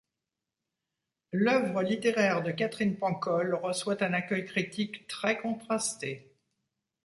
[1.31, 6.33] L'œuvre littéraire de Katherine Pancol reçoit un accueil critique très contrasté.